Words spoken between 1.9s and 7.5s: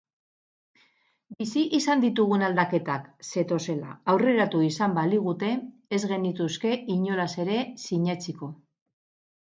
ditugun aldaketak zetozela aurreratu izan baligute ez genituzke inolaz